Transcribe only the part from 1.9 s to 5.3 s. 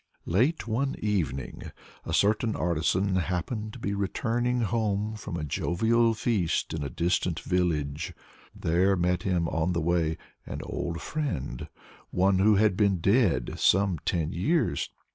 a certain artisan happened to be returning home